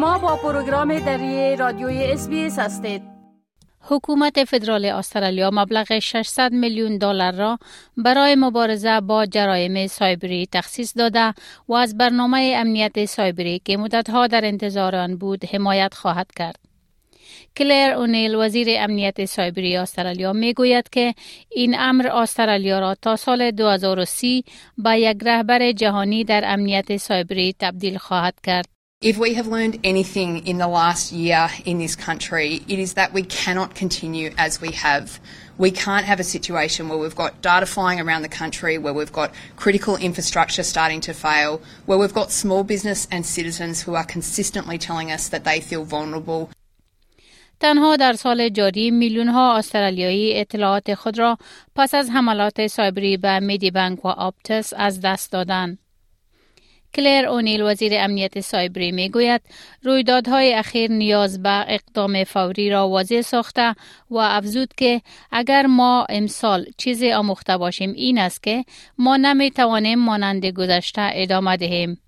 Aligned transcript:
شما 0.00 0.18
با 0.18 0.36
پروگرام 0.36 0.98
دری 0.98 1.56
رادیوی 1.56 2.04
اس 2.04 2.28
هستید 2.58 3.02
حکومت 3.80 4.44
فدرال 4.44 4.84
استرالیا 4.84 5.50
مبلغ 5.52 5.98
600 5.98 6.52
میلیون 6.52 6.98
دلار 6.98 7.32
را 7.32 7.58
برای 7.96 8.34
مبارزه 8.34 9.00
با 9.00 9.26
جرایم 9.26 9.86
سایبری 9.86 10.48
تخصیص 10.52 10.96
داده 10.96 11.34
و 11.68 11.74
از 11.74 11.96
برنامه 11.96 12.54
امنیت 12.56 13.04
سایبری 13.04 13.62
که 13.64 13.76
مدتها 13.76 14.26
در 14.26 14.44
انتظار 14.44 14.96
آن 14.96 15.16
بود 15.16 15.44
حمایت 15.44 15.94
خواهد 15.94 16.30
کرد. 16.36 16.58
کلیر 17.56 17.90
اونیل 17.90 18.34
وزیر 18.34 18.68
امنیت 18.70 19.24
سایبری 19.24 19.76
استرالیا 19.76 20.32
می 20.32 20.54
گوید 20.54 20.88
که 20.88 21.14
این 21.50 21.76
امر 21.78 22.06
استرالیا 22.06 22.78
را 22.78 22.94
تا 22.94 23.16
سال 23.16 23.50
2030 23.50 24.44
به 24.78 25.00
یک 25.00 25.16
رهبر 25.22 25.72
جهانی 25.72 26.24
در 26.24 26.42
امنیت 26.44 26.96
سایبری 26.96 27.54
تبدیل 27.58 27.98
خواهد 27.98 28.34
کرد. 28.42 28.79
If 29.05 29.19
we 29.19 29.35
have 29.35 29.45
learned 29.45 29.77
anything 29.83 30.47
in 30.47 30.57
the 30.57 30.67
last 30.67 31.11
year 31.11 31.47
in 31.63 31.77
this 31.77 31.95
country, 31.95 32.63
it 32.67 32.79
is 32.79 32.95
that 32.95 33.13
we 33.13 33.21
cannot 33.21 33.75
continue 33.75 34.33
as 34.35 34.59
we 34.59 34.71
have. 34.71 35.19
We 35.59 35.69
can't 35.69 36.07
have 36.07 36.19
a 36.19 36.23
situation 36.23 36.89
where 36.89 36.97
we've 36.97 37.21
got 37.23 37.39
data 37.43 37.67
flying 37.67 37.99
around 38.01 38.23
the 38.23 38.35
country, 38.41 38.79
where 38.79 38.95
we've 38.95 39.13
got 39.13 39.29
critical 39.57 39.95
infrastructure 39.97 40.63
starting 40.63 41.01
to 41.01 41.13
fail, 41.13 41.61
where 41.85 41.99
we've 41.99 42.15
got 42.15 42.31
small 42.31 42.63
business 42.63 43.07
and 43.11 43.23
citizens 43.23 43.83
who 43.83 43.93
are 43.93 44.05
consistently 44.05 44.79
telling 44.79 45.11
us 45.11 45.27
that 45.29 45.43
they 45.43 45.59
feel 45.61 45.83
vulnerable. 45.83 46.49
تنها 47.59 47.95
در 47.95 48.13
سال 48.13 48.49
جاری 48.49 48.91
میلیون 48.91 49.27
ها 49.27 49.57
استرالیایی 49.57 50.39
اطلاعات 50.39 50.93
خود 50.93 51.19
را 51.19 51.37
پس 51.75 51.93
از 51.93 52.09
حملات 52.09 52.67
سایبری 52.67 53.17
به 53.17 53.39
میدی 53.39 53.71
بانک 53.71 54.05
و 54.05 54.07
آپتس 54.07 54.73
از 54.77 55.01
دست 55.01 55.31
دادند. 55.31 55.77
کلیر 56.94 57.26
اونیل 57.26 57.62
وزیر 57.62 57.92
امنیت 57.96 58.40
سایبری 58.40 58.92
می 58.92 59.08
گوید 59.08 59.40
رویدادهای 59.82 60.54
اخیر 60.54 60.90
نیاز 60.90 61.42
به 61.42 61.64
اقدام 61.74 62.24
فوری 62.24 62.70
را 62.70 62.88
واضح 62.88 63.20
ساخته 63.20 63.74
و 64.10 64.16
افزود 64.16 64.74
که 64.76 65.00
اگر 65.32 65.66
ما 65.66 66.06
امسال 66.08 66.66
چیزی 66.76 67.12
آموخته 67.12 67.56
باشیم 67.56 67.92
این 67.92 68.18
است 68.18 68.42
که 68.42 68.64
ما 68.98 69.16
نمی 69.16 69.50
توانیم 69.50 69.98
مانند 69.98 70.46
گذشته 70.46 71.10
ادامه 71.14 71.56
دهیم. 71.56 72.00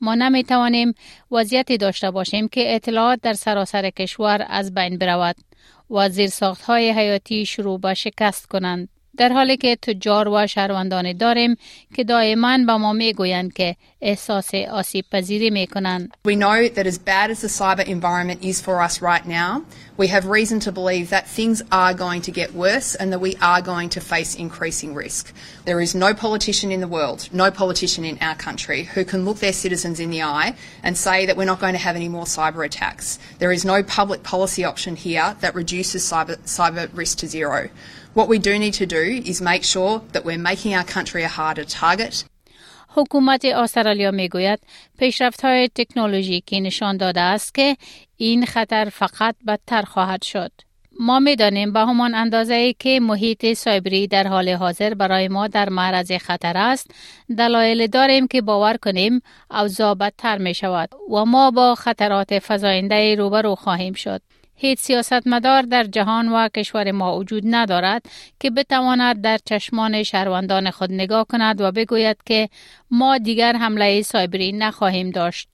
ما 0.00 0.14
نمی 0.14 0.44
توانیم 0.44 0.94
وضعیتی 1.30 1.76
داشته 1.76 2.10
باشیم 2.10 2.48
که 2.48 2.74
اطلاعات 2.74 3.20
در 3.22 3.32
سراسر 3.32 3.90
کشور 3.90 4.46
از 4.48 4.74
بین 4.74 4.98
برود 4.98 5.36
و 5.90 6.08
زیر 6.08 6.30
های 6.66 6.90
حیاتی 6.90 7.46
شروع 7.46 7.80
به 7.80 7.94
شکست 7.94 8.46
کنند. 8.46 8.88
در 9.16 9.32
حالی 9.32 9.56
که 9.56 9.76
تجار 9.76 10.28
و 10.28 10.46
شهروندانی 10.46 11.14
داریم 11.14 11.56
که 11.94 12.04
دائما 12.04 12.58
به 12.58 12.76
ما 12.76 12.92
می‌گویند 12.92 13.52
که 13.52 13.76
احساس 14.03 14.55
آسیب 14.55 15.05
پذیری 15.11 15.49
میکنند. 15.49 16.13
We 16.25 16.35
know 16.35 16.69
that 16.69 16.87
as 16.87 16.97
bad 16.97 17.31
as 17.31 17.41
the 17.41 17.47
cyber 17.47 17.85
environment 17.85 18.43
is 18.43 18.61
for 18.61 18.81
us 18.81 19.01
right 19.01 19.25
now, 19.25 19.63
we 19.97 20.07
have 20.07 20.25
reason 20.25 20.59
to 20.61 20.71
believe 20.71 21.09
that 21.09 21.27
things 21.27 21.61
are 21.71 21.93
going 21.93 22.21
to 22.21 22.31
get 22.31 22.53
worse 22.53 22.95
and 22.95 23.11
that 23.11 23.19
we 23.19 23.35
are 23.41 23.61
going 23.61 23.89
to 23.89 23.99
face 23.99 24.35
increasing 24.35 24.93
risk. 24.93 25.33
There 25.65 25.81
is 25.81 25.93
no 25.93 26.13
politician 26.13 26.71
in 26.71 26.79
the 26.79 26.87
world, 26.87 27.27
no 27.33 27.51
politician 27.51 28.05
in 28.05 28.17
our 28.21 28.35
country 28.35 28.83
who 28.83 29.03
can 29.03 29.25
look 29.25 29.39
their 29.39 29.59
citizens 29.65 29.99
in 29.99 30.11
the 30.11 30.23
eye 30.23 30.55
and 30.81 30.97
say 30.97 31.25
that 31.25 31.35
we're 31.35 31.53
not 31.53 31.59
going 31.59 31.77
to 31.79 31.85
have 31.87 31.97
any 31.97 32.09
more 32.15 32.27
cyber 32.37 32.65
attacks. 32.65 33.19
There 33.39 33.51
is 33.51 33.65
no 33.65 33.83
public 33.83 34.23
policy 34.23 34.63
option 34.63 34.95
here 34.95 35.35
that 35.41 35.55
reduces 35.55 36.03
cyber, 36.09 36.37
cyber 36.57 36.89
risk 36.93 37.17
to 37.19 37.27
zero. 37.27 37.69
What 38.13 38.29
we 38.29 38.39
do 38.39 38.57
need 38.57 38.75
to 38.75 38.85
do 38.85 39.05
is 39.31 39.41
make 39.41 39.63
sure 39.63 40.01
that 40.13 40.23
we're 40.23 40.37
making 40.51 40.73
our 40.73 40.85
country 40.85 41.23
a 41.23 41.27
harder 41.27 41.65
target. 41.65 42.23
حکومت 42.94 43.44
استرالیا 43.44 44.10
می‌گوید 44.10 44.58
پیشرفت 44.98 45.44
های 45.44 45.68
تکنولوژیکی 45.68 46.60
نشان 46.60 46.96
داده 46.96 47.20
است 47.20 47.54
که 47.54 47.76
این 48.16 48.46
خطر 48.46 48.84
فقط 48.84 49.36
بدتر 49.46 49.82
خواهد 49.82 50.22
شد. 50.22 50.52
ما 51.00 51.18
می‌دانیم 51.18 51.72
به 51.72 51.80
همان 51.80 52.14
اندازه 52.14 52.54
ای 52.54 52.74
که 52.78 53.00
محیط 53.00 53.52
سایبری 53.52 54.06
در 54.06 54.26
حال 54.26 54.48
حاضر 54.48 54.94
برای 54.94 55.28
ما 55.28 55.46
در 55.48 55.68
معرض 55.68 56.12
خطر 56.12 56.56
است 56.56 56.90
دلایل 57.38 57.86
داریم 57.86 58.26
که 58.26 58.42
باور 58.42 58.76
کنیم 58.76 59.20
اوضاع 59.50 59.94
بدتر 59.94 60.38
می 60.38 60.54
شود 60.54 60.88
و 61.10 61.24
ما 61.24 61.50
با 61.50 61.74
خطرات 61.74 62.38
فزاینده 62.48 63.14
روبرو 63.14 63.54
خواهیم 63.54 63.92
شد 63.92 64.22
هیچ 64.56 64.78
سیاستمدار 64.78 65.62
در 65.62 65.84
جهان 65.84 66.28
و 66.28 66.48
کشور 66.48 66.92
ما 66.92 67.18
وجود 67.18 67.42
ندارد 67.46 68.06
که 68.40 68.50
بتواند 68.50 69.20
در 69.20 69.38
چشمان 69.44 70.02
شهروندان 70.02 70.70
خود 70.70 70.92
نگاه 70.92 71.24
کند 71.24 71.60
و 71.60 71.72
بگوید 71.72 72.16
که 72.26 72.48
ما 72.90 73.18
دیگر 73.18 73.56
حمله 73.56 74.02
سایبری 74.02 74.52
نخواهیم 74.52 75.10
داشت. 75.10 75.48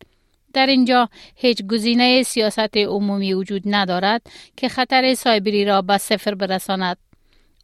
در 0.52 0.66
اینجا 0.66 1.08
هیچ 1.36 1.62
گزینه 1.62 2.22
سیاست 2.22 2.76
عمومی 2.76 3.34
وجود 3.34 3.62
ندارد 3.66 4.22
که 4.56 4.68
خطر 4.68 5.14
سایبری 5.14 5.64
را 5.64 5.82
به 5.82 5.98
صفر 5.98 6.34
برساند. 6.34 6.96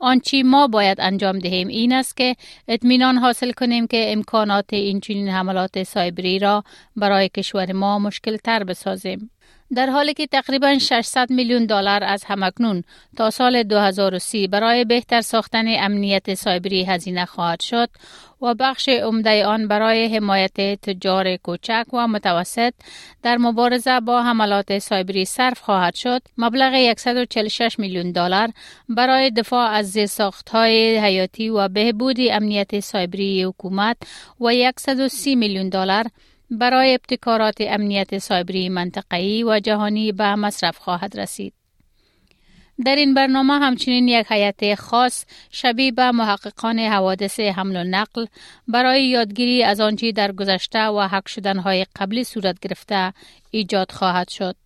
آنچه 0.01 0.43
ما 0.43 0.67
باید 0.67 1.01
انجام 1.01 1.39
دهیم 1.39 1.69
این 1.69 1.93
است 1.93 2.17
که 2.17 2.37
اطمینان 2.69 3.19
حاصل 3.19 3.53
کنیم 3.53 3.87
که 3.87 4.13
امکانات 4.13 4.73
این 4.73 5.01
چنین 5.01 5.29
حملات 5.29 5.83
سایبری 5.83 6.39
را 6.39 6.65
برای 6.97 7.29
کشور 7.29 7.73
ما 7.73 7.99
مشکل 7.99 8.37
تر 8.37 8.65
بسازیم. 8.65 9.31
در 9.75 9.91
حالی 9.91 10.15
که 10.15 10.27
تقریبا 10.27 10.79
600 10.79 11.31
میلیون 11.31 11.67
دلار 11.67 12.05
از 12.05 12.25
همکنون 12.25 12.84
تا 13.17 13.31
سال 13.31 13.62
2030 13.62 14.49
برای 14.49 14.84
بهتر 14.84 15.21
ساختن 15.21 15.65
امنیت 15.69 16.34
سایبری 16.34 16.84
هزینه 16.84 17.25
خواهد 17.25 17.61
شد 17.61 17.89
و 18.43 18.55
بخش 18.55 18.89
عمده 18.89 19.47
آن 19.47 19.69
برای 19.69 20.17
حمایت 20.17 20.81
تجار 20.83 21.37
کوچک 21.37 21.85
و 21.93 22.09
متوسط 22.09 22.73
در 23.23 23.37
مبارزه 23.37 24.01
با 24.01 24.23
حملات 24.23 24.79
سایبری 24.79 25.25
صرف 25.25 25.61
خواهد 25.61 25.95
شد. 25.95 26.23
مبلغ 26.39 26.95
146 26.99 27.79
میلیون 27.79 28.12
دلار 28.12 28.49
برای 28.89 29.31
دفاع 29.31 29.71
از 29.71 29.99
های 30.51 30.99
حیاتی 30.99 31.49
و 31.49 31.69
بهبود 31.69 32.17
امنیت 32.21 32.81
سایبری 32.81 33.43
حکومت 33.43 33.97
و 34.41 34.73
130 34.79 35.37
میلیون 35.37 35.69
دلار 35.69 36.05
برای 36.51 36.95
ابتکارات 36.95 37.57
امنیت 37.61 38.19
سایبری 38.19 38.69
منطقه‌ای 38.69 39.45
و 39.45 39.61
جهانی 39.61 40.12
به 40.12 40.34
مصرف 40.34 40.79
خواهد 40.79 41.21
رسید. 41.21 41.53
در 42.84 42.97
این 42.97 43.15
برنامه 43.15 43.53
همچنین 43.53 44.09
یک 44.09 44.27
حیات 44.27 44.75
خاص 44.75 45.25
شبیه 45.51 45.93
به 45.93 46.11
محققان 46.11 46.79
حوادث 46.79 47.41
حمل 47.41 47.77
و 47.77 47.85
نقل 47.85 48.27
برای 48.69 49.09
یادگیری 49.09 49.62
از 49.62 49.81
آنچه 49.81 50.12
در 50.12 50.33
گذشته 50.33 50.87
و 50.87 51.01
حق 51.01 51.27
شدنهای 51.27 51.87
قبلی 51.97 52.25
صورت 52.25 52.61
گرفته 52.61 53.12
ایجاد 53.51 53.93
خواهد 53.93 54.29
شد. 54.29 54.56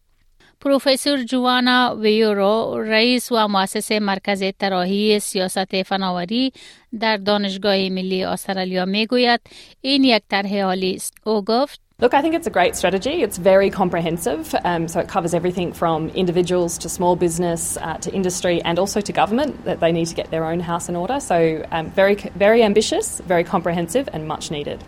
پروفسور 0.62 1.24
جوانا 1.24 1.96
ویورو 2.00 2.84
رئیس 2.88 3.31
و 3.31 3.48
مؤسس 3.48 3.92
مرکز 3.92 4.44
طراحی 4.59 5.20
سیاست 5.20 5.84
فناوری 5.84 6.52
در 7.00 7.18
دانشگاه 7.18 7.90
ملی 7.90 8.24
استرالیا 8.24 8.86
میگوید 8.86 9.40
این 9.81 10.03
یک 10.03 10.24
طرح 10.30 10.58
عالی 10.58 10.94
است 10.94 11.14
او 11.26 11.44
گفت 11.46 11.86
Look, 11.98 12.14
I 12.14 12.22
think 12.22 12.36
it's 12.36 12.46
a 12.46 12.50
great 12.50 12.76
strategy. 12.76 13.24
It's 13.24 13.38
very 13.38 13.70
comprehensive, 13.70 14.53
um, 14.66 14.90
so 14.90 15.00
it 15.00 15.08
covers 15.08 15.34
everything 15.34 15.72
from 15.72 16.09
individuals 16.09 16.78
to 16.80 16.90
small 16.90 17.16
business 17.16 17.78
uh, 17.78 17.98
to 18.00 18.14
industry 18.14 18.62
and 18.64 18.78
also 18.78 19.00
to 19.00 19.14
government 19.14 19.64
that 19.64 19.80
they 19.80 19.94
need 19.94 20.08
to 20.08 20.16
get 20.16 20.30
their 20.30 20.44
own 20.44 20.59
house 20.59 20.90
in 20.90 20.98
order. 20.98 21.22
So, 21.22 21.66
um, 21.72 21.90
very, 21.92 22.16
very 22.16 22.64
ambitious, 22.64 23.22
very 23.22 23.46
comprehensive, 23.46 24.09
and 24.12 24.28
much 24.28 24.52
needed. 24.52 24.84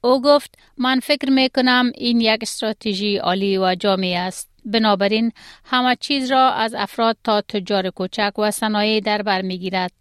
او 0.00 0.22
گفت 0.22 0.58
من 0.78 1.00
فکر 1.00 1.30
می 1.30 1.48
کنم 1.48 1.92
این 1.94 2.20
یک 2.20 2.38
استراتژی 2.42 3.16
عالی 3.16 3.58
و 3.58 3.74
جامع 3.74 4.14
است. 4.26 4.50
بنابراین 4.64 5.32
همه 5.64 5.96
چیز 6.00 6.30
را 6.30 6.50
از 6.50 6.74
افراد 6.74 7.16
تا 7.24 7.40
تجار 7.40 7.90
کوچک 7.90 8.32
و 8.38 8.50
صنایع 8.50 9.00
در 9.00 9.22
بر 9.22 9.42
می‌گیرد. 9.42 9.92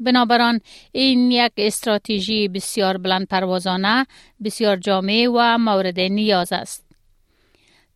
بنابراین 0.00 0.60
این 0.92 1.30
یک 1.30 1.52
استراتژی 1.56 2.48
بسیار 2.48 2.98
بلند 2.98 3.26
پروازانه، 3.26 4.06
بسیار 4.44 4.76
جامع 4.76 5.28
و 5.34 5.58
مورد 5.58 6.00
نیاز 6.00 6.52
است. 6.52 6.81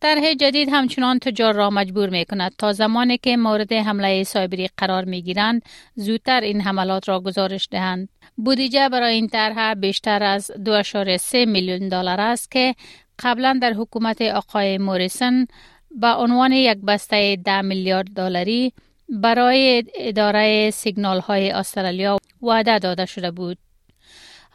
طرح 0.01 0.33
جدید 0.33 0.69
همچنان 0.71 1.19
تجار 1.19 1.53
را 1.53 1.69
مجبور 1.69 2.09
می 2.09 2.25
کند 2.25 2.51
تا 2.57 2.73
زمانی 2.73 3.17
که 3.17 3.37
مورد 3.37 3.73
حمله 3.73 4.23
سایبری 4.23 4.69
قرار 4.77 5.05
می 5.05 5.21
گیرند 5.21 5.61
زودتر 5.95 6.41
این 6.41 6.61
حملات 6.61 7.09
را 7.09 7.19
گزارش 7.19 7.67
دهند. 7.71 8.09
بودجه 8.37 8.89
برای 8.89 9.13
این 9.13 9.27
طرح 9.27 9.73
بیشتر 9.73 10.23
از 10.23 10.51
2.3 10.51 11.33
میلیون 11.33 11.89
دلار 11.89 12.21
است 12.21 12.51
که 12.51 12.75
قبلا 13.19 13.59
در 13.61 13.73
حکومت 13.73 14.21
آقای 14.21 14.77
موریسن 14.77 15.45
به 15.91 16.07
عنوان 16.07 16.51
یک 16.51 16.77
بسته 16.77 17.35
10 17.35 17.61
میلیارد 17.61 18.07
دلاری 18.15 18.73
برای 19.09 19.83
اداره 19.95 20.69
سیگنال 20.71 21.19
های 21.19 21.51
استرالیا 21.51 22.17
وعده 22.41 22.79
داده 22.79 23.05
شده 23.05 23.31
بود. 23.31 23.57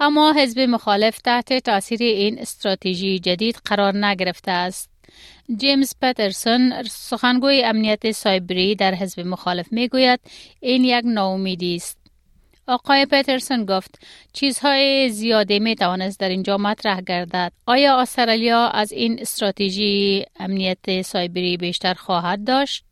اما 0.00 0.32
حزب 0.32 0.60
مخالف 0.60 1.18
تحت 1.18 1.58
تاثیر 1.58 2.02
این 2.02 2.38
استراتژی 2.38 3.18
جدید 3.18 3.60
قرار 3.64 4.06
نگرفته 4.06 4.50
است. 4.50 4.91
جیمز 5.56 5.94
پترسون 6.02 6.82
سخنگوی 6.82 7.64
امنیت 7.64 8.10
سایبری 8.10 8.74
در 8.74 8.94
حزب 8.94 9.20
مخالف 9.20 9.72
می 9.72 9.88
گوید 9.88 10.20
این 10.60 10.84
یک 10.84 11.04
ناامیدی 11.04 11.76
است. 11.76 11.98
آقای 12.66 13.06
پترسون 13.06 13.64
گفت 13.64 14.06
چیزهای 14.32 15.10
زیادی 15.10 15.58
می 15.58 15.76
توانست 15.76 16.20
در 16.20 16.28
اینجا 16.28 16.56
مطرح 16.56 17.00
گردد. 17.00 17.52
آیا 17.66 18.00
استرالیا 18.00 18.68
از 18.68 18.92
این 18.92 19.20
استراتژی 19.20 20.24
امنیت 20.40 21.02
سایبری 21.02 21.56
بیشتر 21.56 21.94
خواهد 21.94 22.44
داشت؟ 22.44 22.84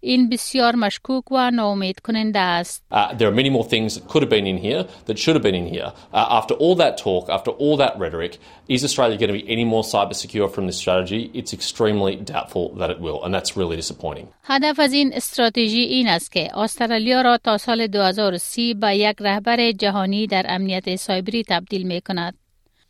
این 0.00 0.28
بسیار 0.28 0.76
مشکوک 0.76 1.32
و 1.32 1.50
ناامید 1.50 2.00
کننده 2.00 2.38
است. 2.38 2.82
Uh, 2.92 2.96
there 3.18 3.28
are 3.28 3.34
many 3.42 3.50
more 3.50 3.64
things 3.64 3.94
that 3.94 4.08
could 4.08 4.22
have 4.22 4.30
been 4.30 4.46
in 4.46 4.58
here 4.58 4.84
that 5.06 5.18
should 5.18 5.36
have 5.36 5.42
been 5.42 5.54
in 5.54 5.68
here. 5.74 5.92
Uh, 6.12 6.38
after 6.38 6.54
all 6.54 6.74
that 6.76 6.94
talk, 6.98 7.28
after 7.28 7.50
all 7.50 7.76
that 7.76 7.98
rhetoric, 7.98 8.38
is 8.68 8.84
Australia 8.84 9.16
going 9.18 9.32
to 9.34 9.38
be 9.40 9.46
any 9.56 9.64
more 9.64 9.82
cyber 9.82 10.14
secure 10.24 10.48
from 10.54 10.64
this 10.68 10.78
strategy? 10.84 11.22
It's 11.38 11.52
extremely 11.58 12.14
doubtful 12.32 12.64
that 12.80 12.90
it 12.94 13.00
will, 13.06 13.18
and 13.24 13.30
that's 13.34 13.52
really 13.60 13.76
disappointing. 13.76 14.26
هدف 14.44 14.80
از 14.80 14.92
این 14.92 15.12
استراتژی 15.14 15.80
این 15.80 16.08
است 16.08 16.32
که 16.32 16.58
استرالیا 16.58 17.20
را 17.20 17.38
تا 17.38 17.58
سال 17.58 17.86
2030 17.86 18.74
به 18.74 18.96
یک 18.96 19.16
رهبر 19.20 19.72
جهانی 19.72 20.26
در 20.26 20.46
امنیت 20.48 20.96
سایبری 20.96 21.44
تبدیل 21.48 21.86
می 21.86 22.00
کند. 22.00 22.34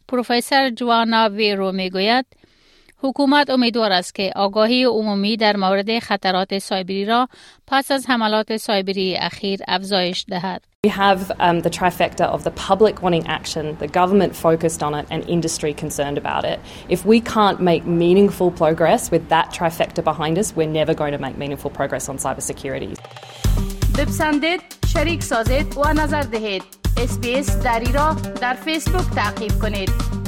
پروفسور 0.09 0.71
جوانا 0.71 1.29
ویرو 1.29 1.73
می 1.73 1.91
گوید 1.91 2.27
حکومت 3.05 3.51
امیدوار 3.51 3.93
است 3.93 4.15
که 4.15 4.33
آگاهی 4.37 4.85
عمومی 4.85 5.37
در 5.37 5.57
مورد 5.57 5.99
خطرات 5.99 6.59
سایبری 6.59 7.05
را 7.05 7.29
پس 7.67 7.91
از 7.91 8.07
حملات 8.09 8.57
سایبری 8.57 9.17
اخیر 9.17 9.61
افزایش 9.69 10.25
دهد. 10.29 10.63
We 10.87 10.91
have 10.91 11.33
um, 11.41 11.61
the 11.61 11.71
trifecta 11.71 12.27
of 12.37 12.45
the 12.45 12.51
public 12.69 12.95
wanting 13.03 13.27
action, 13.39 13.65
the 13.85 13.89
government 14.01 14.33
focused 14.47 14.83
on 14.83 14.93
it, 15.01 15.07
and 15.13 15.21
industry 15.37 15.73
concerned 15.85 16.19
about 16.25 16.45
it. 16.53 16.59
If 16.97 17.01
we 17.07 17.19
can't 17.35 17.59
make 17.71 17.83
meaningful 18.05 18.51
progress 18.63 19.03
with 19.15 19.25
that 19.35 19.47
trifecta 19.59 20.03
behind 20.13 20.35
us, 20.43 20.49
we're 20.57 20.75
never 20.81 20.95
going 21.03 21.13
to 21.17 21.23
make 21.27 21.37
meaningful 21.45 21.71
progress 21.79 22.05
on 22.11 22.17
cybersecurity. 22.19 22.95
بپسندید، 23.99 24.61
شریک 24.87 25.23
سازید 25.23 25.77
و 25.79 25.93
نظر 25.93 26.23
دهید. 26.23 26.63
اسپیس 27.03 27.59
دری 27.59 27.93
را 27.93 28.17
در 28.41 28.55
فیسبوک 28.55 29.11
تعقیب 29.15 29.53
کنید. 29.63 30.24